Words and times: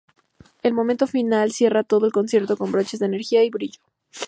El 0.63 0.73
movimiento 0.73 1.05
final 1.05 1.51
cierra 1.51 1.83
todo 1.83 2.07
el 2.07 2.11
concierto 2.11 2.57
con 2.57 2.71
broches 2.71 2.99
de 2.99 3.05
energía 3.05 3.43
y 3.43 3.51
brillo. 3.51 3.81